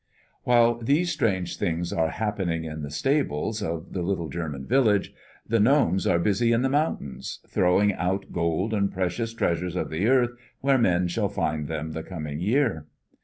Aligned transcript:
While 0.45 0.79
these 0.79 1.11
strange 1.11 1.59
things 1.59 1.93
are 1.93 2.09
happening 2.09 2.63
in 2.65 2.81
the 2.81 2.89
stables 2.89 3.61
of 3.61 3.93
the 3.93 4.01
little 4.01 4.29
German 4.29 4.65
village, 4.65 5.13
the 5.47 5.59
gnomes 5.59 6.07
are 6.07 6.17
busy 6.17 6.51
in 6.51 6.63
the 6.63 6.69
mountains, 6.69 7.39
throwing 7.47 7.93
out 7.93 8.31
gold 8.31 8.73
and 8.73 8.91
precious 8.91 9.31
treasures 9.31 9.75
of 9.75 9.91
the 9.91 10.07
earth 10.07 10.31
where 10.59 10.79
men 10.79 11.07
shall 11.07 11.29
find 11.29 11.67
them 11.67 11.91
the 11.91 12.01
coming 12.01 12.39
year. 12.39 12.87